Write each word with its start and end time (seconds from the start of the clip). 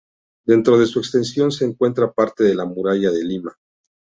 Dentro 0.47 0.79
de 0.79 0.87
su 0.87 0.97
extensión 0.97 1.51
se 1.51 1.63
encuentra 1.63 2.11
parte 2.11 2.43
de 2.43 2.55
la 2.55 2.65
muralla 2.65 3.11
de 3.11 3.23
Lima. 3.23 3.55